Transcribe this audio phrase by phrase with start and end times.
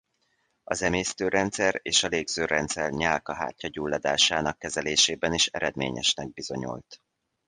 [0.63, 7.01] Az emésztőrendszer és a légzőrendszer nyálkahártya-gyulladásának kezelésében is eredményesnek bizonyult.